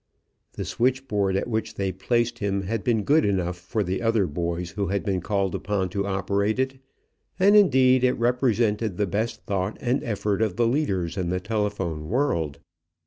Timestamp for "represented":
8.13-8.97